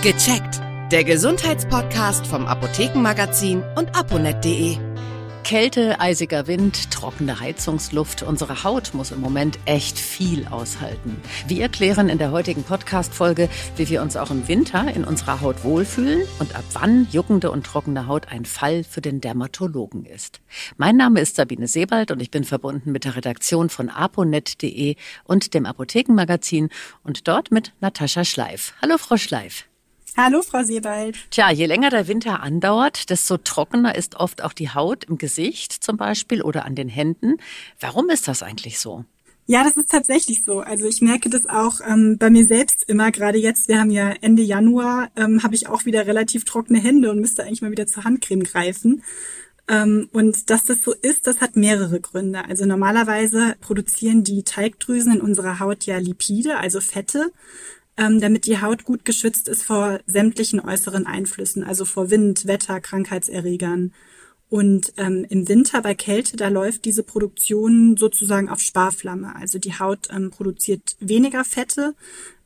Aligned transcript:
Gecheckt. 0.00 0.60
Der 0.92 1.02
Gesundheitspodcast 1.02 2.24
vom 2.24 2.46
Apothekenmagazin 2.46 3.64
und 3.74 3.96
aponet.de. 3.96 4.76
Kälte, 5.42 5.98
eisiger 5.98 6.46
Wind, 6.46 6.92
trockene 6.92 7.40
Heizungsluft. 7.40 8.22
Unsere 8.22 8.62
Haut 8.62 8.94
muss 8.94 9.10
im 9.10 9.20
Moment 9.20 9.58
echt 9.64 9.98
viel 9.98 10.46
aushalten. 10.46 11.20
Wir 11.48 11.62
erklären 11.62 12.08
in 12.08 12.18
der 12.18 12.30
heutigen 12.30 12.62
Podcast-Folge, 12.62 13.48
wie 13.74 13.88
wir 13.88 14.00
uns 14.00 14.16
auch 14.16 14.30
im 14.30 14.46
Winter 14.46 14.86
in 14.94 15.02
unserer 15.02 15.40
Haut 15.40 15.64
wohlfühlen 15.64 16.22
und 16.38 16.54
ab 16.54 16.64
wann 16.74 17.08
juckende 17.10 17.50
und 17.50 17.66
trockene 17.66 18.06
Haut 18.06 18.28
ein 18.28 18.44
Fall 18.44 18.84
für 18.84 19.00
den 19.00 19.20
Dermatologen 19.20 20.04
ist. 20.04 20.40
Mein 20.76 20.96
Name 20.96 21.20
ist 21.20 21.34
Sabine 21.34 21.66
Sebald 21.66 22.12
und 22.12 22.22
ich 22.22 22.30
bin 22.30 22.44
verbunden 22.44 22.92
mit 22.92 23.04
der 23.04 23.16
Redaktion 23.16 23.68
von 23.68 23.88
aponet.de 23.88 24.94
und 25.24 25.54
dem 25.54 25.66
Apothekenmagazin 25.66 26.68
und 27.02 27.26
dort 27.26 27.50
mit 27.50 27.72
Natascha 27.80 28.24
Schleif. 28.24 28.74
Hallo, 28.80 28.96
Frau 28.96 29.16
Schleif. 29.16 29.67
Hallo, 30.20 30.42
Frau 30.42 30.64
Sebald. 30.64 31.16
Tja, 31.30 31.52
je 31.52 31.66
länger 31.66 31.90
der 31.90 32.08
Winter 32.08 32.42
andauert, 32.42 33.08
desto 33.08 33.36
trockener 33.36 33.94
ist 33.94 34.16
oft 34.16 34.42
auch 34.42 34.52
die 34.52 34.68
Haut 34.68 35.04
im 35.04 35.16
Gesicht 35.16 35.72
zum 35.72 35.96
Beispiel 35.96 36.42
oder 36.42 36.64
an 36.64 36.74
den 36.74 36.88
Händen. 36.88 37.36
Warum 37.78 38.10
ist 38.10 38.26
das 38.26 38.42
eigentlich 38.42 38.80
so? 38.80 39.04
Ja, 39.46 39.62
das 39.62 39.76
ist 39.76 39.92
tatsächlich 39.92 40.42
so. 40.42 40.58
Also 40.58 40.86
ich 40.86 41.02
merke 41.02 41.30
das 41.30 41.46
auch 41.46 41.74
ähm, 41.86 42.16
bei 42.18 42.30
mir 42.30 42.44
selbst 42.46 42.82
immer. 42.88 43.12
Gerade 43.12 43.38
jetzt, 43.38 43.68
wir 43.68 43.78
haben 43.78 43.92
ja 43.92 44.10
Ende 44.10 44.42
Januar, 44.42 45.08
ähm, 45.14 45.44
habe 45.44 45.54
ich 45.54 45.68
auch 45.68 45.84
wieder 45.84 46.08
relativ 46.08 46.44
trockene 46.44 46.80
Hände 46.80 47.12
und 47.12 47.20
müsste 47.20 47.44
eigentlich 47.44 47.62
mal 47.62 47.70
wieder 47.70 47.86
zur 47.86 48.02
Handcreme 48.02 48.42
greifen. 48.42 49.04
Ähm, 49.68 50.08
und 50.12 50.50
dass 50.50 50.64
das 50.64 50.82
so 50.82 50.94
ist, 50.94 51.28
das 51.28 51.40
hat 51.40 51.54
mehrere 51.54 52.00
Gründe. 52.00 52.44
Also 52.44 52.66
normalerweise 52.66 53.54
produzieren 53.60 54.24
die 54.24 54.42
Teigdrüsen 54.42 55.12
in 55.12 55.20
unserer 55.20 55.60
Haut 55.60 55.84
ja 55.84 55.98
Lipide, 55.98 56.58
also 56.58 56.80
Fette 56.80 57.30
ähm, 57.98 58.20
damit 58.20 58.46
die 58.46 58.62
Haut 58.62 58.84
gut 58.84 59.04
geschützt 59.04 59.48
ist 59.48 59.64
vor 59.64 60.00
sämtlichen 60.06 60.60
äußeren 60.60 61.06
Einflüssen, 61.06 61.64
also 61.64 61.84
vor 61.84 62.10
Wind, 62.10 62.46
Wetter, 62.46 62.80
Krankheitserregern. 62.80 63.92
Und 64.50 64.94
ähm, 64.96 65.26
im 65.28 65.48
Winter 65.48 65.82
bei 65.82 65.94
Kälte, 65.94 66.36
da 66.36 66.48
läuft 66.48 66.86
diese 66.86 67.02
Produktion 67.02 67.96
sozusagen 67.98 68.48
auf 68.48 68.60
Sparflamme. 68.60 69.36
Also 69.36 69.58
die 69.58 69.78
Haut 69.78 70.08
ähm, 70.10 70.30
produziert 70.30 70.96
weniger 71.00 71.44
Fette, 71.44 71.94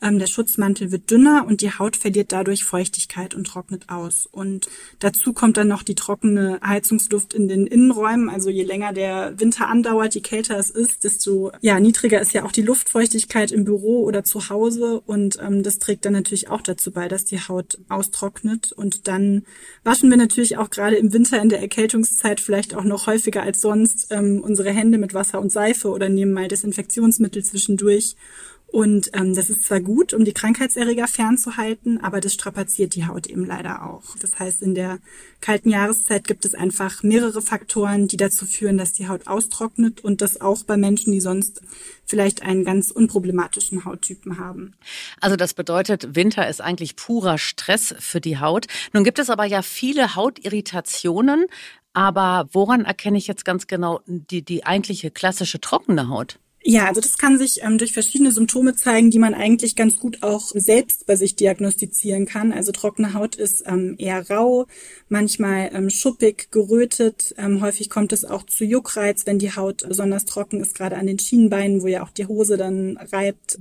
ähm, 0.02 0.18
der 0.18 0.26
Schutzmantel 0.26 0.90
wird 0.90 1.10
dünner 1.10 1.46
und 1.46 1.60
die 1.60 1.70
Haut 1.70 1.96
verliert 1.96 2.32
dadurch 2.32 2.64
Feuchtigkeit 2.64 3.34
und 3.34 3.46
trocknet 3.46 3.88
aus. 3.88 4.28
Und 4.30 4.68
dazu 4.98 5.32
kommt 5.32 5.56
dann 5.56 5.68
noch 5.68 5.84
die 5.84 5.94
trockene 5.94 6.58
Heizungsluft 6.66 7.32
in 7.32 7.46
den 7.46 7.66
Innenräumen. 7.66 8.28
Also 8.28 8.50
je 8.50 8.64
länger 8.64 8.92
der 8.92 9.38
Winter 9.38 9.68
andauert, 9.68 10.14
je 10.14 10.20
kälter 10.20 10.58
es 10.58 10.70
ist, 10.70 11.04
desto 11.04 11.52
ja, 11.60 11.78
niedriger 11.78 12.20
ist 12.20 12.32
ja 12.32 12.44
auch 12.44 12.52
die 12.52 12.62
Luftfeuchtigkeit 12.62 13.52
im 13.52 13.64
Büro 13.64 14.02
oder 14.02 14.24
zu 14.24 14.48
Hause. 14.50 15.00
Und 15.06 15.38
ähm, 15.40 15.62
das 15.62 15.78
trägt 15.78 16.04
dann 16.04 16.14
natürlich 16.14 16.50
auch 16.50 16.62
dazu 16.62 16.90
bei, 16.90 17.06
dass 17.06 17.24
die 17.24 17.38
Haut 17.38 17.78
austrocknet. 17.88 18.72
Und 18.72 19.06
dann 19.06 19.44
waschen 19.84 20.10
wir 20.10 20.16
natürlich 20.16 20.56
auch 20.58 20.70
gerade 20.70 20.96
im 20.96 21.12
Winter 21.12 21.40
in 21.40 21.48
der 21.48 21.62
Erkältungszeit 21.92 22.40
vielleicht 22.40 22.74
auch 22.74 22.84
noch 22.84 23.06
häufiger 23.06 23.42
als 23.42 23.60
sonst 23.60 24.06
ähm, 24.10 24.40
unsere 24.42 24.70
Hände 24.70 24.96
mit 24.96 25.12
Wasser 25.12 25.40
und 25.40 25.52
Seife 25.52 25.88
oder 25.90 26.08
nehmen 26.08 26.32
mal 26.32 26.48
Desinfektionsmittel 26.48 27.44
zwischendurch. 27.44 28.16
Und 28.72 29.10
ähm, 29.12 29.34
das 29.34 29.50
ist 29.50 29.66
zwar 29.66 29.80
gut, 29.80 30.14
um 30.14 30.24
die 30.24 30.32
Krankheitserreger 30.32 31.06
fernzuhalten, 31.06 32.02
aber 32.02 32.22
das 32.22 32.32
strapaziert 32.32 32.94
die 32.94 33.06
Haut 33.06 33.26
eben 33.26 33.44
leider 33.44 33.84
auch. 33.84 34.16
Das 34.18 34.38
heißt, 34.38 34.62
in 34.62 34.74
der 34.74 34.98
kalten 35.42 35.68
Jahreszeit 35.68 36.26
gibt 36.26 36.46
es 36.46 36.54
einfach 36.54 37.02
mehrere 37.02 37.42
Faktoren, 37.42 38.08
die 38.08 38.16
dazu 38.16 38.46
führen, 38.46 38.78
dass 38.78 38.94
die 38.94 39.08
Haut 39.08 39.26
austrocknet 39.26 40.02
und 40.02 40.22
das 40.22 40.40
auch 40.40 40.64
bei 40.64 40.78
Menschen, 40.78 41.12
die 41.12 41.20
sonst 41.20 41.60
vielleicht 42.06 42.40
einen 42.42 42.64
ganz 42.64 42.90
unproblematischen 42.90 43.84
Hauttypen 43.84 44.38
haben. 44.38 44.72
Also 45.20 45.36
das 45.36 45.52
bedeutet, 45.52 46.14
Winter 46.16 46.48
ist 46.48 46.62
eigentlich 46.62 46.96
purer 46.96 47.36
Stress 47.36 47.94
für 47.98 48.22
die 48.22 48.38
Haut. 48.38 48.68
Nun 48.94 49.04
gibt 49.04 49.18
es 49.18 49.28
aber 49.28 49.44
ja 49.44 49.60
viele 49.60 50.14
Hautirritationen. 50.14 51.44
Aber 51.92 52.48
woran 52.52 52.84
erkenne 52.84 53.18
ich 53.18 53.26
jetzt 53.26 53.44
ganz 53.44 53.66
genau 53.66 54.00
die, 54.06 54.42
die 54.42 54.64
eigentliche 54.64 55.10
klassische 55.10 55.60
trockene 55.60 56.08
Haut? 56.08 56.38
Ja, 56.64 56.86
also 56.86 57.00
das 57.00 57.18
kann 57.18 57.38
sich 57.38 57.60
ähm, 57.64 57.76
durch 57.76 57.92
verschiedene 57.92 58.30
Symptome 58.30 58.76
zeigen, 58.76 59.10
die 59.10 59.18
man 59.18 59.34
eigentlich 59.34 59.74
ganz 59.74 59.98
gut 59.98 60.22
auch 60.22 60.52
selbst 60.54 61.06
bei 61.06 61.16
sich 61.16 61.34
diagnostizieren 61.34 62.24
kann. 62.24 62.52
Also 62.52 62.70
trockene 62.70 63.14
Haut 63.14 63.34
ist 63.34 63.64
ähm, 63.66 63.96
eher 63.98 64.30
rau, 64.30 64.66
manchmal 65.08 65.70
ähm, 65.74 65.90
schuppig, 65.90 66.52
gerötet. 66.52 67.34
Ähm, 67.36 67.60
häufig 67.62 67.90
kommt 67.90 68.12
es 68.12 68.24
auch 68.24 68.44
zu 68.44 68.64
Juckreiz, 68.64 69.26
wenn 69.26 69.40
die 69.40 69.56
Haut 69.56 69.88
besonders 69.88 70.24
trocken 70.24 70.60
ist, 70.60 70.76
gerade 70.76 70.96
an 70.96 71.08
den 71.08 71.18
Schienenbeinen, 71.18 71.82
wo 71.82 71.88
ja 71.88 72.04
auch 72.04 72.10
die 72.10 72.26
Hose 72.26 72.56
dann 72.56 72.96
reibt 72.96 73.58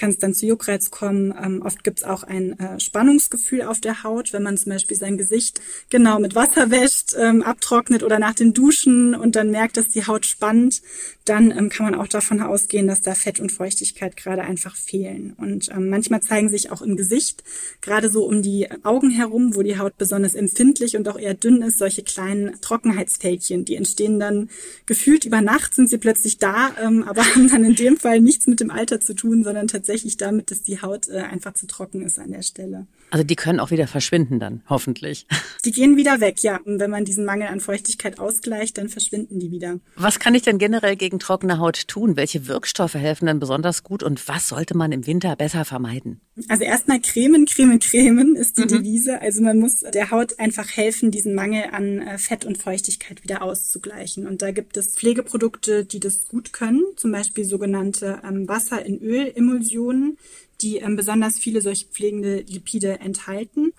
kann 0.00 0.10
es 0.10 0.18
dann 0.18 0.32
zu 0.32 0.46
Juckreiz 0.46 0.90
kommen. 0.90 1.34
Ähm, 1.38 1.60
oft 1.62 1.84
gibt 1.84 1.98
es 1.98 2.04
auch 2.04 2.22
ein 2.22 2.58
äh, 2.58 2.80
Spannungsgefühl 2.80 3.62
auf 3.62 3.80
der 3.80 4.02
Haut, 4.02 4.32
wenn 4.32 4.42
man 4.42 4.56
zum 4.56 4.72
Beispiel 4.72 4.96
sein 4.96 5.18
Gesicht 5.18 5.60
genau 5.90 6.18
mit 6.18 6.34
Wasser 6.34 6.70
wäscht, 6.70 7.14
ähm, 7.18 7.42
abtrocknet 7.42 8.02
oder 8.02 8.18
nach 8.18 8.34
dem 8.34 8.54
Duschen 8.54 9.14
und 9.14 9.36
dann 9.36 9.50
merkt, 9.50 9.76
dass 9.76 9.88
die 9.88 10.06
Haut 10.06 10.24
spannt, 10.24 10.80
dann 11.26 11.50
ähm, 11.50 11.68
kann 11.68 11.84
man 11.84 11.94
auch 11.94 12.08
davon 12.08 12.40
ausgehen, 12.40 12.86
dass 12.86 13.02
da 13.02 13.14
Fett 13.14 13.40
und 13.40 13.52
Feuchtigkeit 13.52 14.16
gerade 14.16 14.40
einfach 14.42 14.74
fehlen. 14.74 15.34
Und 15.36 15.68
ähm, 15.68 15.90
manchmal 15.90 16.22
zeigen 16.22 16.48
sich 16.48 16.72
auch 16.72 16.80
im 16.80 16.96
Gesicht, 16.96 17.44
gerade 17.82 18.08
so 18.08 18.24
um 18.24 18.40
die 18.40 18.68
Augen 18.82 19.10
herum, 19.10 19.54
wo 19.54 19.62
die 19.62 19.78
Haut 19.78 19.98
besonders 19.98 20.34
empfindlich 20.34 20.96
und 20.96 21.06
auch 21.08 21.18
eher 21.18 21.34
dünn 21.34 21.60
ist, 21.60 21.78
solche 21.78 22.02
kleinen 22.02 22.58
Trockenheitsfältchen, 22.62 23.66
die 23.66 23.76
entstehen 23.76 24.18
dann 24.18 24.48
gefühlt 24.86 25.26
über 25.26 25.42
Nacht, 25.42 25.74
sind 25.74 25.90
sie 25.90 25.98
plötzlich 25.98 26.38
da, 26.38 26.70
ähm, 26.82 27.02
aber 27.02 27.22
haben 27.34 27.50
dann 27.50 27.64
in 27.64 27.74
dem 27.74 27.98
Fall 27.98 28.22
nichts 28.22 28.46
mit 28.46 28.60
dem 28.60 28.70
Alter 28.70 28.98
zu 29.00 29.12
tun, 29.12 29.44
sondern 29.44 29.68
tatsächlich 29.68 29.89
tatsächlich 29.90 30.16
damit, 30.16 30.50
dass 30.52 30.62
die 30.62 30.80
Haut 30.82 31.08
äh, 31.08 31.18
einfach 31.18 31.54
zu 31.54 31.66
trocken 31.66 32.02
ist 32.02 32.18
an 32.18 32.30
der 32.30 32.42
Stelle. 32.42 32.86
Also 33.10 33.24
die 33.24 33.34
können 33.34 33.58
auch 33.58 33.72
wieder 33.72 33.88
verschwinden 33.88 34.38
dann, 34.38 34.62
hoffentlich. 34.68 35.26
Die 35.64 35.72
gehen 35.72 35.96
wieder 35.96 36.20
weg, 36.20 36.42
ja. 36.42 36.58
Und 36.64 36.78
wenn 36.80 36.90
man 36.90 37.04
diesen 37.04 37.26
Mangel 37.26 37.48
an 37.48 37.60
Feuchtigkeit 37.60 38.18
ausgleicht, 38.18 38.78
dann 38.78 38.88
verschwinden 38.88 39.38
die 39.38 39.50
wieder. 39.50 39.78
Was 39.94 40.18
kann 40.18 40.34
ich 40.34 40.42
denn 40.42 40.56
generell 40.56 40.96
gegen 40.96 41.18
trockene 41.18 41.58
Haut 41.58 41.86
tun? 41.86 42.16
Welche 42.16 42.46
Wirkstoffe 42.46 42.94
helfen 42.94 43.26
denn 43.26 43.38
besonders 43.38 43.82
gut 43.82 44.02
und 44.02 44.26
was 44.26 44.48
sollte 44.48 44.74
man 44.74 44.90
im 44.92 45.06
Winter 45.06 45.36
besser 45.36 45.66
vermeiden? 45.66 46.22
Also 46.48 46.64
erstmal 46.64 47.00
Cremen, 47.00 47.46
Cremen, 47.46 47.78
Cremen 47.78 48.36
ist 48.36 48.58
die 48.58 48.62
mhm. 48.62 48.68
Devise. 48.68 49.20
Also 49.20 49.42
man 49.42 49.58
muss 49.58 49.80
der 49.80 50.10
Haut 50.10 50.38
einfach 50.38 50.68
helfen, 50.76 51.10
diesen 51.10 51.34
Mangel 51.34 51.64
an 51.72 52.00
äh, 52.00 52.18
Fett 52.18 52.44
und 52.44 52.58
Feuchtigkeit 52.58 53.22
wieder 53.22 53.42
auszugleichen. 53.42 54.26
Und 54.26 54.42
da 54.42 54.50
gibt 54.50 54.76
es 54.76 54.94
Pflegeprodukte, 54.96 55.84
die 55.84 56.00
das 56.00 56.28
gut 56.28 56.52
können, 56.52 56.82
zum 56.96 57.12
Beispiel 57.12 57.44
sogenannte 57.44 58.20
ähm, 58.24 58.48
Wasser 58.48 58.84
in 58.84 59.00
Öl-Emulsionen 59.00 60.18
die 60.60 60.76
ähm, 60.76 60.96
besonders 60.96 61.38
viele 61.38 61.60
solche 61.60 61.86
pflegende 61.86 62.40
Lipide 62.40 63.00
enthalten 63.00 63.69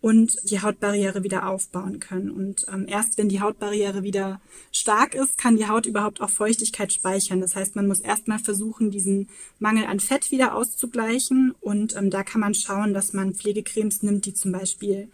und 0.00 0.36
die 0.50 0.62
Hautbarriere 0.62 1.22
wieder 1.22 1.48
aufbauen 1.48 2.00
können. 2.00 2.30
Und 2.30 2.66
ähm, 2.72 2.86
erst 2.88 3.18
wenn 3.18 3.28
die 3.28 3.40
Hautbarriere 3.40 4.02
wieder 4.02 4.40
stark 4.72 5.14
ist, 5.14 5.36
kann 5.36 5.56
die 5.56 5.68
Haut 5.68 5.86
überhaupt 5.86 6.20
auch 6.20 6.30
Feuchtigkeit 6.30 6.92
speichern. 6.92 7.40
Das 7.40 7.54
heißt, 7.54 7.76
man 7.76 7.86
muss 7.86 8.00
erstmal 8.00 8.38
versuchen, 8.38 8.90
diesen 8.90 9.28
Mangel 9.58 9.84
an 9.84 10.00
Fett 10.00 10.30
wieder 10.30 10.54
auszugleichen. 10.54 11.54
Und 11.60 11.96
ähm, 11.96 12.10
da 12.10 12.22
kann 12.22 12.40
man 12.40 12.54
schauen, 12.54 12.94
dass 12.94 13.12
man 13.12 13.34
Pflegecremes 13.34 14.02
nimmt, 14.02 14.24
die 14.24 14.34
zum 14.34 14.52
Beispiel 14.52 15.08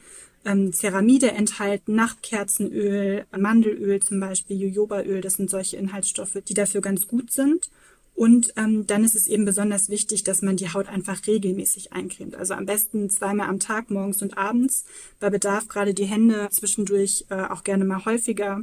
ähm, 0.44 0.72
Ceramide 0.72 1.32
enthalten, 1.32 1.97
Nachtkerzenöl, 1.97 3.26
Mandelöl 3.36 4.00
zum 4.00 4.20
Beispiel, 4.20 4.56
Jojobaöl. 4.56 5.20
Das 5.20 5.34
sind 5.34 5.50
solche 5.50 5.76
Inhaltsstoffe, 5.78 6.38
die 6.47 6.54
dafür 6.54 6.80
ganz 6.80 7.08
gut 7.08 7.32
sind. 7.32 7.70
Und 8.16 8.54
ähm, 8.56 8.87
dann 8.87 9.04
ist 9.04 9.15
es 9.15 9.28
eben 9.28 9.44
besonders 9.44 9.91
wichtig, 9.91 10.25
dass 10.25 10.41
man 10.41 10.56
die 10.56 10.72
Haut 10.72 10.88
einfach 10.88 11.27
regelmäßig 11.27 11.93
eincremt. 11.93 12.34
Also 12.34 12.54
am 12.54 12.65
besten 12.65 13.10
zweimal 13.10 13.49
am 13.49 13.60
Tag, 13.60 13.91
morgens 13.91 14.22
und 14.22 14.38
abends. 14.38 14.87
Bei 15.21 15.28
Bedarf 15.28 15.69
gerade 15.69 15.93
die 15.93 16.06
Hände 16.06 16.49
zwischendurch 16.50 17.27
äh, 17.28 17.43
auch 17.43 17.62
gerne 17.62 17.84
mal 17.84 18.06
häufiger. 18.06 18.62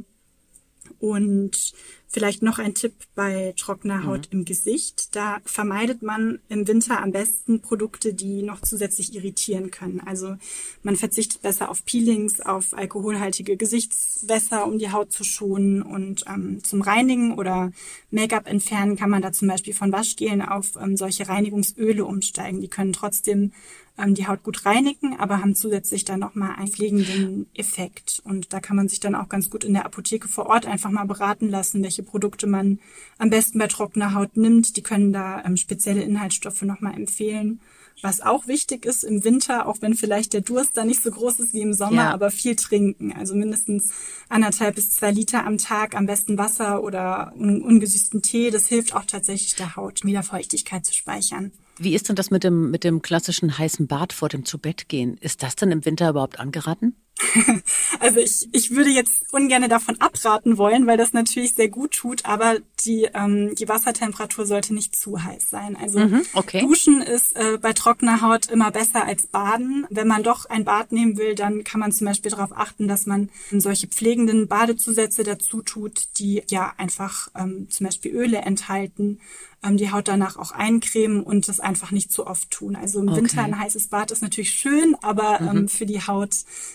Und 0.98 1.72
vielleicht 2.14 2.42
noch 2.42 2.60
ein 2.60 2.74
Tipp 2.74 2.94
bei 3.16 3.54
trockener 3.58 4.04
Haut 4.04 4.28
mhm. 4.30 4.38
im 4.38 4.44
Gesicht. 4.44 5.16
Da 5.16 5.38
vermeidet 5.44 6.02
man 6.02 6.38
im 6.48 6.66
Winter 6.68 7.02
am 7.02 7.10
besten 7.10 7.60
Produkte, 7.60 8.14
die 8.14 8.42
noch 8.42 8.60
zusätzlich 8.60 9.14
irritieren 9.14 9.72
können. 9.72 10.00
Also 10.00 10.36
man 10.82 10.94
verzichtet 10.94 11.42
besser 11.42 11.68
auf 11.68 11.84
Peelings, 11.84 12.40
auf 12.40 12.72
alkoholhaltige 12.72 13.56
Gesichtswässer, 13.56 14.64
um 14.64 14.78
die 14.78 14.92
Haut 14.92 15.12
zu 15.12 15.24
schonen. 15.24 15.82
Und 15.82 16.24
ähm, 16.28 16.62
zum 16.62 16.82
Reinigen 16.82 17.36
oder 17.36 17.72
Make-up 18.12 18.46
entfernen 18.46 18.96
kann 18.96 19.10
man 19.10 19.22
da 19.22 19.32
zum 19.32 19.48
Beispiel 19.48 19.74
von 19.74 19.90
Waschgelen 19.90 20.40
auf 20.40 20.76
ähm, 20.80 20.96
solche 20.96 21.28
Reinigungsöle 21.28 22.04
umsteigen. 22.04 22.60
Die 22.60 22.68
können 22.68 22.92
trotzdem 22.92 23.52
ähm, 23.98 24.14
die 24.14 24.26
Haut 24.26 24.42
gut 24.42 24.66
reinigen, 24.66 25.18
aber 25.18 25.40
haben 25.40 25.54
zusätzlich 25.54 26.04
dann 26.04 26.20
nochmal 26.20 26.56
einen 26.56 26.68
pflegenden 26.68 27.46
Effekt. 27.54 28.22
Und 28.24 28.52
da 28.52 28.60
kann 28.60 28.76
man 28.76 28.88
sich 28.88 29.00
dann 29.00 29.14
auch 29.14 29.28
ganz 29.28 29.50
gut 29.50 29.64
in 29.64 29.74
der 29.74 29.86
Apotheke 29.86 30.28
vor 30.28 30.46
Ort 30.46 30.66
einfach 30.66 30.90
mal 30.90 31.04
beraten 31.04 31.48
lassen, 31.48 31.82
welche 31.82 32.02
Produkte 32.02 32.46
man 32.46 32.80
am 33.18 33.30
besten 33.30 33.58
bei 33.58 33.66
trockener 33.66 34.14
Haut 34.14 34.36
nimmt. 34.36 34.76
Die 34.76 34.82
können 34.82 35.12
da 35.12 35.44
ähm, 35.44 35.56
spezielle 35.56 36.02
Inhaltsstoffe 36.02 36.62
nochmal 36.62 36.94
empfehlen. 36.94 37.60
Was 38.02 38.20
auch 38.20 38.48
wichtig 38.48 38.84
ist 38.86 39.04
im 39.04 39.22
Winter, 39.22 39.66
auch 39.66 39.76
wenn 39.80 39.94
vielleicht 39.94 40.32
der 40.32 40.40
Durst 40.40 40.76
da 40.76 40.84
nicht 40.84 41.02
so 41.02 41.10
groß 41.10 41.38
ist 41.40 41.54
wie 41.54 41.60
im 41.60 41.72
Sommer, 41.72 42.02
ja. 42.02 42.10
aber 42.10 42.30
viel 42.30 42.56
trinken. 42.56 43.12
Also 43.12 43.36
mindestens 43.36 43.90
anderthalb 44.28 44.74
bis 44.74 44.92
zwei 44.92 45.12
Liter 45.12 45.46
am 45.46 45.58
Tag, 45.58 45.94
am 45.94 46.06
besten 46.06 46.36
Wasser 46.36 46.82
oder 46.82 47.32
un 47.36 47.62
ungesüßten 47.62 48.20
Tee. 48.20 48.50
Das 48.50 48.66
hilft 48.66 48.94
auch 48.96 49.04
tatsächlich 49.04 49.54
der 49.54 49.76
Haut, 49.76 50.04
wieder 50.04 50.24
Feuchtigkeit 50.24 50.84
zu 50.84 50.92
speichern. 50.92 51.52
Wie 51.76 51.94
ist 51.94 52.08
denn 52.08 52.16
das 52.16 52.30
mit 52.30 52.44
dem, 52.44 52.70
mit 52.70 52.84
dem 52.84 53.02
klassischen 53.02 53.58
heißen 53.58 53.86
Bad 53.88 54.12
vor 54.12 54.28
dem 54.28 54.44
Zubettgehen? 54.44 55.16
Ist 55.18 55.42
das 55.42 55.56
denn 55.56 55.72
im 55.72 55.84
Winter 55.84 56.10
überhaupt 56.10 56.38
angeraten? 56.38 56.94
Also 58.00 58.20
ich, 58.20 58.48
ich 58.52 58.70
würde 58.72 58.90
jetzt 58.90 59.32
ungern 59.32 59.68
davon 59.68 60.00
abraten 60.00 60.58
wollen, 60.58 60.86
weil 60.86 60.98
das 60.98 61.12
natürlich 61.12 61.54
sehr 61.54 61.68
gut 61.68 61.92
tut, 61.92 62.24
aber 62.24 62.56
die, 62.84 63.08
ähm, 63.14 63.54
die 63.54 63.68
Wassertemperatur 63.68 64.46
sollte 64.46 64.74
nicht 64.74 64.96
zu 64.96 65.22
heiß 65.22 65.48
sein. 65.48 65.76
Also 65.80 66.00
mhm, 66.00 66.22
okay. 66.34 66.60
Duschen 66.60 67.00
ist 67.00 67.34
äh, 67.36 67.58
bei 67.58 67.72
trockener 67.72 68.20
Haut 68.20 68.46
immer 68.46 68.70
besser 68.70 69.04
als 69.06 69.26
Baden. 69.26 69.86
Wenn 69.90 70.08
man 70.08 70.22
doch 70.22 70.46
ein 70.46 70.64
Bad 70.64 70.92
nehmen 70.92 71.16
will, 71.16 71.34
dann 71.34 71.64
kann 71.64 71.80
man 71.80 71.92
zum 71.92 72.06
Beispiel 72.06 72.30
darauf 72.30 72.52
achten, 72.56 72.88
dass 72.88 73.06
man 73.06 73.30
solche 73.50 73.86
pflegenden 73.86 74.48
Badezusätze 74.48 75.22
dazu 75.22 75.62
tut, 75.62 76.08
die 76.18 76.42
ja 76.50 76.74
einfach 76.76 77.28
ähm, 77.36 77.68
zum 77.70 77.86
Beispiel 77.86 78.12
Öle 78.12 78.38
enthalten 78.38 79.20
ähm, 79.64 79.76
die 79.76 79.90
Haut 79.90 80.08
danach 80.08 80.36
auch 80.36 80.52
eincremen 80.52 81.22
und 81.22 81.48
das 81.48 81.60
einfach 81.60 81.90
nicht 81.90 82.12
zu 82.12 82.26
oft 82.26 82.50
tun. 82.50 82.76
Also 82.76 83.00
im 83.00 83.08
okay. 83.08 83.18
Winter 83.18 83.42
ein 83.42 83.58
heißes 83.58 83.88
Bad 83.88 84.10
ist 84.10 84.22
natürlich 84.22 84.50
schön, 84.50 84.96
aber 85.02 85.40
mhm. 85.40 85.56
ähm, 85.56 85.68
für 85.68 85.86
die 85.86 86.00
Haut 86.00 86.34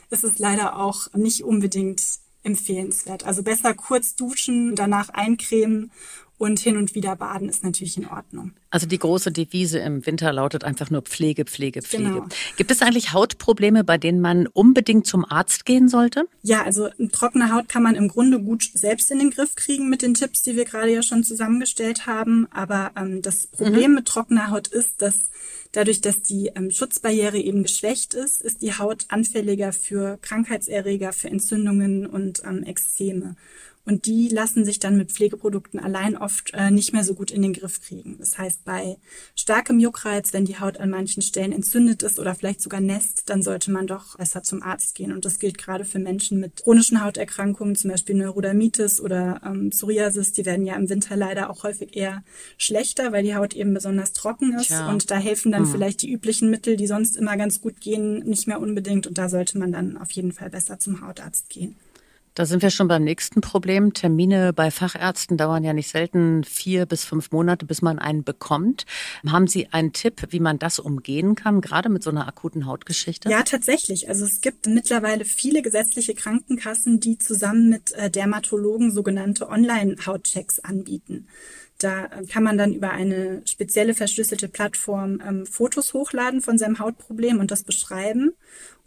ist 0.09 0.23
es 0.23 0.28
leider 0.37 0.77
auch 0.77 1.11
nicht 1.13 1.43
unbedingt 1.43 2.01
empfehlenswert. 2.43 3.25
Also 3.25 3.43
besser 3.43 3.73
kurz 3.73 4.15
duschen, 4.15 4.75
danach 4.75 5.09
eincremen 5.09 5.91
und 6.39 6.57
hin 6.57 6.77
und 6.77 6.95
wieder 6.95 7.17
baden 7.17 7.49
ist 7.49 7.63
natürlich 7.63 7.97
in 7.97 8.07
Ordnung. 8.07 8.53
Also 8.71 8.87
die 8.87 8.97
große 8.97 9.31
Devise 9.31 9.79
im 9.79 10.05
Winter 10.05 10.31
lautet 10.31 10.63
einfach 10.63 10.89
nur 10.89 11.01
Pflege, 11.01 11.43
Pflege, 11.43 11.81
Pflege. 11.81 12.05
Genau. 12.05 12.27
Gibt 12.55 12.71
es 12.71 12.81
eigentlich 12.81 13.13
Hautprobleme, 13.13 13.83
bei 13.83 13.97
denen 13.97 14.21
man 14.21 14.47
unbedingt 14.47 15.05
zum 15.05 15.25
Arzt 15.25 15.65
gehen 15.65 15.89
sollte? 15.89 16.25
Ja, 16.41 16.63
also 16.63 16.89
trockene 17.11 17.53
Haut 17.53 17.67
kann 17.67 17.83
man 17.83 17.95
im 17.95 18.07
Grunde 18.07 18.39
gut 18.39 18.69
selbst 18.73 19.11
in 19.11 19.19
den 19.19 19.31
Griff 19.31 19.55
kriegen 19.55 19.89
mit 19.89 20.01
den 20.01 20.13
Tipps, 20.13 20.41
die 20.41 20.55
wir 20.55 20.63
gerade 20.63 20.93
ja 20.93 21.03
schon 21.03 21.23
zusammengestellt 21.23 22.07
haben. 22.07 22.47
Aber 22.51 22.91
ähm, 22.95 23.21
das 23.21 23.47
Problem 23.47 23.91
mhm. 23.91 23.95
mit 23.95 24.05
trockener 24.05 24.49
Haut 24.49 24.69
ist, 24.69 25.01
dass 25.01 25.29
dadurch, 25.73 25.99
dass 25.99 26.21
die 26.21 26.51
ähm, 26.55 26.71
Schutzbarriere 26.71 27.37
eben 27.37 27.63
geschwächt 27.63 28.13
ist, 28.13 28.41
ist 28.41 28.61
die 28.61 28.73
Haut 28.73 29.05
anfälliger 29.09 29.73
für 29.73 30.17
Krankheitserreger, 30.21 31.11
für 31.11 31.29
Entzündungen 31.29 32.05
und 32.05 32.43
ähm, 32.45 32.63
Exzeme. 32.63 33.35
Und 33.89 34.05
die 34.05 34.27
lassen 34.27 34.65
sich 34.65 34.77
dann 34.77 34.97
mit 34.97 35.11
Pflegeprodukten 35.11 35.79
allein 35.79 36.15
oft 36.15 36.53
äh, 36.53 36.69
nicht 36.69 36.93
mehr 36.93 37.03
so 37.03 37.15
gut 37.15 37.31
in 37.31 37.41
den 37.41 37.53
Griff 37.53 37.81
kriegen. 37.81 38.17
Das 38.19 38.37
heißt, 38.37 38.63
bei 38.63 38.97
starkem 39.35 39.79
Juckreiz, 39.79 40.31
wenn 40.31 40.45
die 40.45 40.59
Haut 40.59 40.77
an 40.77 40.91
manchen 40.91 41.23
Stellen 41.23 41.51
entzündet 41.51 42.03
ist 42.03 42.19
oder 42.19 42.35
vielleicht 42.35 42.61
sogar 42.61 42.81
nässt, 42.81 43.31
dann 43.31 43.41
sollte 43.41 43.71
man 43.71 43.87
doch 43.87 44.15
besser 44.15 44.43
zum 44.43 44.61
Arzt 44.61 44.93
gehen. 44.93 45.11
Und 45.11 45.25
das 45.25 45.39
gilt 45.39 45.57
gerade 45.57 45.85
für 45.85 45.97
Menschen 45.97 46.39
mit 46.39 46.61
chronischen 46.61 47.03
Hauterkrankungen, 47.03 47.75
zum 47.75 47.89
Beispiel 47.89 48.13
Neurodermitis 48.13 49.01
oder 49.01 49.41
ähm, 49.43 49.71
Psoriasis. 49.71 50.33
Die 50.33 50.45
werden 50.45 50.67
ja 50.67 50.75
im 50.75 50.87
Winter 50.87 51.15
leider 51.15 51.49
auch 51.49 51.63
häufig 51.63 51.97
eher 51.97 52.23
schlechter, 52.59 53.11
weil 53.11 53.23
die 53.23 53.35
Haut 53.35 53.55
eben 53.55 53.73
besonders 53.73 54.13
trocken 54.13 54.53
ist. 54.53 54.67
Tja. 54.67 54.87
Und 54.87 55.09
da 55.09 55.17
helfen 55.17 55.51
dann 55.51 55.63
hm. 55.63 55.71
vielleicht 55.71 56.03
die 56.03 56.11
üblichen 56.11 56.51
Mittel, 56.51 56.77
die 56.77 56.85
sonst 56.85 57.17
immer 57.17 57.37
ganz 57.37 57.59
gut 57.59 57.81
gehen, 57.81 58.19
nicht 58.19 58.45
mehr 58.45 58.61
unbedingt. 58.61 59.07
Und 59.07 59.17
da 59.17 59.29
sollte 59.29 59.57
man 59.57 59.71
dann 59.71 59.97
auf 59.97 60.11
jeden 60.11 60.31
Fall 60.31 60.51
besser 60.51 60.77
zum 60.77 61.01
Hautarzt 61.01 61.49
gehen. 61.49 61.75
Da 62.35 62.45
sind 62.45 62.61
wir 62.61 62.69
schon 62.69 62.87
beim 62.87 63.03
nächsten 63.03 63.41
Problem. 63.41 63.93
Termine 63.93 64.53
bei 64.53 64.71
Fachärzten 64.71 65.37
dauern 65.37 65.63
ja 65.63 65.73
nicht 65.73 65.89
selten 65.89 66.43
vier 66.43 66.85
bis 66.85 67.03
fünf 67.03 67.31
Monate, 67.31 67.65
bis 67.65 67.81
man 67.81 67.99
einen 67.99 68.23
bekommt. 68.23 68.85
Haben 69.27 69.47
Sie 69.47 69.67
einen 69.71 69.93
Tipp, 69.93 70.27
wie 70.29 70.39
man 70.39 70.59
das 70.59 70.79
umgehen 70.79 71.35
kann, 71.35 71.61
gerade 71.61 71.89
mit 71.89 72.03
so 72.03 72.09
einer 72.09 72.27
akuten 72.27 72.65
Hautgeschichte? 72.65 73.29
Ja, 73.29 73.43
tatsächlich. 73.43 74.07
Also 74.07 74.25
es 74.25 74.41
gibt 74.41 74.67
mittlerweile 74.67 75.25
viele 75.25 75.61
gesetzliche 75.61 76.13
Krankenkassen, 76.13 76.99
die 76.99 77.17
zusammen 77.17 77.69
mit 77.69 77.91
äh, 77.93 78.09
Dermatologen 78.09 78.91
sogenannte 78.91 79.49
Online-Hautchecks 79.49 80.59
anbieten. 80.59 81.27
Da 81.79 82.05
äh, 82.05 82.25
kann 82.25 82.43
man 82.43 82.57
dann 82.57 82.73
über 82.73 82.91
eine 82.91 83.41
spezielle 83.45 83.93
verschlüsselte 83.95 84.47
Plattform 84.47 85.21
ähm, 85.25 85.45
Fotos 85.45 85.93
hochladen 85.93 86.41
von 86.41 86.57
seinem 86.57 86.79
Hautproblem 86.79 87.39
und 87.39 87.51
das 87.51 87.63
beschreiben 87.63 88.33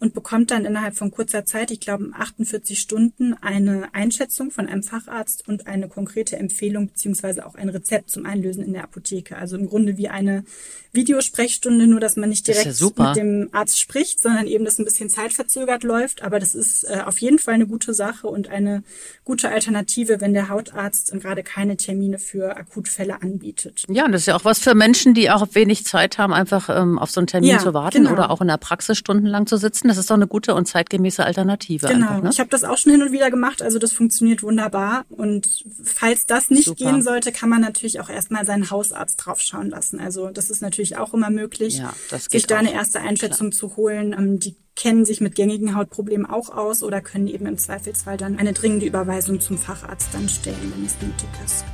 und 0.02 0.14
bekommt 0.14 0.50
dann 0.50 0.64
innerhalb 0.64 0.96
von 0.96 1.12
kurzer 1.12 1.44
Zeit, 1.44 1.70
ich 1.70 1.78
glaube 1.78 2.10
48 2.12 2.76
Stunden, 2.76 3.34
eine 3.34 3.94
Einschätzung 3.94 4.50
von 4.50 4.66
einem 4.66 4.82
Facharzt 4.82 5.46
und 5.46 5.68
eine 5.68 5.88
konkrete 5.88 6.36
Empfehlung 6.36 6.88
beziehungsweise 6.88 7.46
auch 7.46 7.54
ein 7.54 7.68
Rezept 7.68 8.10
zum 8.10 8.26
Einlösen 8.26 8.64
in 8.64 8.72
der 8.72 8.82
Apotheke. 8.82 9.36
Also 9.36 9.56
im 9.56 9.68
Grunde 9.68 9.96
wie 9.98 10.08
eine 10.08 10.42
Videosprechstunde, 10.90 11.86
nur 11.86 12.00
dass 12.00 12.16
man 12.16 12.30
nicht 12.30 12.48
direkt 12.48 12.80
ja 12.80 12.86
mit 12.96 13.16
dem 13.16 13.48
Arzt 13.52 13.80
spricht, 13.80 14.18
sondern 14.18 14.48
eben 14.48 14.64
das 14.64 14.80
ein 14.80 14.84
bisschen 14.84 15.08
zeitverzögert 15.08 15.84
läuft. 15.84 16.22
Aber 16.22 16.40
das 16.40 16.56
ist 16.56 16.82
äh, 16.82 17.02
auf 17.06 17.18
jeden 17.18 17.38
Fall 17.38 17.54
eine 17.54 17.68
gute 17.68 17.94
Sache 17.94 18.26
und 18.26 18.48
eine 18.48 18.82
gute 19.22 19.50
Alternative, 19.50 20.20
wenn 20.20 20.34
der 20.34 20.48
Hautarzt 20.48 21.12
gerade 21.20 21.44
keine 21.44 21.76
Termine 21.76 22.18
für 22.18 22.56
Akutfälle 22.82 23.22
anbietet. 23.22 23.84
Ja, 23.88 24.04
und 24.04 24.12
das 24.12 24.22
ist 24.22 24.26
ja 24.26 24.36
auch 24.36 24.44
was 24.44 24.58
für 24.58 24.74
Menschen, 24.74 25.14
die 25.14 25.30
auch 25.30 25.46
wenig 25.52 25.84
Zeit 25.86 26.18
haben, 26.18 26.32
einfach 26.32 26.68
ähm, 26.68 26.98
auf 26.98 27.10
so 27.10 27.20
einen 27.20 27.26
Termin 27.26 27.50
ja, 27.50 27.58
zu 27.58 27.74
warten 27.74 28.04
genau. 28.04 28.12
oder 28.12 28.30
auch 28.30 28.40
in 28.40 28.48
der 28.48 28.56
Praxis 28.56 28.98
stundenlang 28.98 29.46
zu 29.46 29.56
sitzen 29.56 29.88
das 29.88 29.98
ist 29.98 30.10
doch 30.10 30.14
eine 30.14 30.26
gute 30.26 30.54
und 30.54 30.66
zeitgemäße 30.66 31.24
Alternative. 31.24 31.86
Genau. 31.86 32.08
Einfach, 32.08 32.22
ne? 32.22 32.30
Ich 32.30 32.40
habe 32.40 32.50
das 32.50 32.64
auch 32.64 32.78
schon 32.78 32.92
hin 32.92 33.02
und 33.02 33.12
wieder 33.12 33.30
gemacht, 33.30 33.62
also 33.62 33.78
das 33.78 33.92
funktioniert 33.92 34.42
wunderbar. 34.42 35.04
Und 35.08 35.64
falls 35.82 36.26
das 36.26 36.50
nicht 36.50 36.64
Super. 36.64 36.84
gehen 36.84 37.02
sollte, 37.02 37.32
kann 37.32 37.48
man 37.48 37.60
natürlich 37.60 38.00
auch 38.00 38.08
erstmal 38.08 38.46
seinen 38.46 38.70
Hausarzt 38.70 39.24
draufschauen 39.24 39.70
lassen. 39.70 40.00
Also 40.00 40.28
das 40.28 40.50
ist 40.50 40.62
natürlich 40.62 40.96
auch 40.96 41.14
immer 41.14 41.30
möglich, 41.30 41.78
ja, 41.78 41.92
sich 42.10 42.46
da 42.46 42.58
eine 42.58 42.72
erste 42.72 43.00
Einschätzung 43.00 43.50
Klar. 43.50 43.58
zu 43.58 43.76
holen. 43.76 44.14
Ähm, 44.16 44.38
die 44.38 44.56
kennen 44.74 45.04
sich 45.04 45.20
mit 45.20 45.34
gängigen 45.34 45.76
Hautproblemen 45.76 46.26
auch 46.26 46.48
aus 46.48 46.82
oder 46.82 47.00
können 47.02 47.26
eben 47.26 47.46
im 47.46 47.58
Zweifelsfall 47.58 48.16
dann 48.16 48.38
eine 48.38 48.54
dringende 48.54 48.86
Überweisung 48.86 49.40
zum 49.40 49.58
Facharzt 49.58 50.08
dann 50.14 50.28
stellen, 50.28 50.72
wenn 50.74 50.86
es 50.86 50.96
nötig 51.02 51.28
ist. 51.44 51.64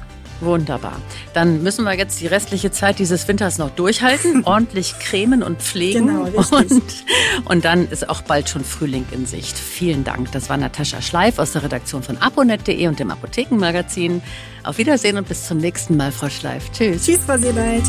Wunderbar. 0.41 1.01
Dann 1.35 1.63
müssen 1.63 1.85
wir 1.85 1.95
jetzt 1.95 2.21
die 2.21 2.27
restliche 2.27 2.71
Zeit 2.71 2.99
dieses 2.99 3.27
Winters 3.27 3.59
noch 3.59 3.71
durchhalten, 3.71 4.43
ordentlich 4.45 4.99
cremen 5.01 5.43
und 5.43 5.61
pflegen. 5.61 6.07
Genau, 6.07 6.25
richtig. 6.25 7.05
Und, 7.39 7.51
und 7.51 7.65
dann 7.65 7.89
ist 7.89 8.09
auch 8.09 8.23
bald 8.23 8.49
schon 8.49 8.65
Frühling 8.65 9.05
in 9.11 9.27
Sicht. 9.27 9.59
Vielen 9.59 10.05
Dank. 10.05 10.31
Das 10.33 10.49
war 10.49 10.57
Natascha 10.57 11.03
Schleif 11.03 11.39
aus 11.39 11.53
der 11.53 11.65
Redaktion 11.65 12.03
von 12.03 12.19
aponet.de 12.19 12.87
und 12.87 12.99
dem 13.01 13.11
Apothekenmagazin. 13.11 14.23
Auf 14.63 14.79
Wiedersehen 14.79 15.17
und 15.17 15.29
bis 15.29 15.47
zum 15.47 15.59
nächsten 15.59 15.97
Mal, 15.97 16.13
Frau 16.13 16.29
Schleif. 16.29 16.71
Tschüss. 16.73 17.05
Tschüss, 17.05 17.21
Frau 17.27 17.37
Seewald. 17.37 17.85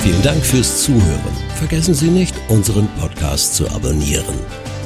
Vielen 0.00 0.22
Dank 0.22 0.44
fürs 0.44 0.82
Zuhören. 0.82 1.36
Vergessen 1.56 1.94
Sie 1.94 2.08
nicht, 2.08 2.34
unseren 2.48 2.88
Podcast 3.00 3.56
zu 3.56 3.68
abonnieren. 3.70 4.67